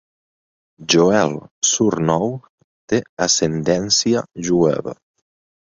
Joel 0.93 1.35
Surnow 1.73 2.33
té 2.95 3.03
ascendència 3.29 4.27
jueva. 4.51 4.99